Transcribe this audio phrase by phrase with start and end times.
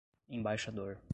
[0.29, 1.01] embaixador